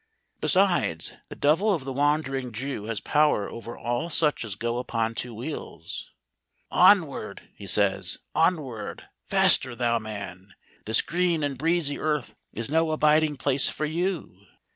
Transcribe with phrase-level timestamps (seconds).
[0.39, 5.13] "Besides, the devil of the Wandering Jew has power over all such as go upon
[5.13, 6.09] two wheels.
[6.71, 9.03] 'Onward,' he says, 'onward!
[9.27, 10.55] Faster, thou man!
[10.85, 14.43] This green and breezy earth is no abiding place for you!'